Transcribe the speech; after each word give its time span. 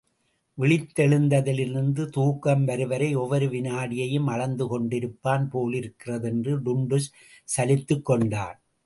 விழித்தெழுந்ததிலிருந்து 0.57 2.05
தூக்கம் 2.09 2.63
வரும்வரை 2.63 3.09
ஒவ்வொரு 3.15 3.47
வினாடியையும் 3.47 4.27
அளந்து 4.27 4.65
கொண்டிருப்பான் 4.65 5.45
போலிருக்கிறது 5.49 6.27
என்று 6.27 6.55
டுன்டுஷ் 6.59 7.11
சலித்துக் 7.57 8.05
கொண்டான். 8.05 8.57